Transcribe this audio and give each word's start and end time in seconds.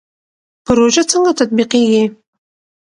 پروژه 0.65 1.03
څنګه 1.11 1.31
تطبیقیږي؟ 1.39 2.03